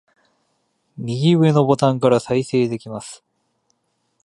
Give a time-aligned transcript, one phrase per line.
[0.97, 3.23] 右上のボタンから再生できます